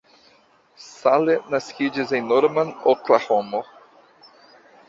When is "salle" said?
1.01-1.35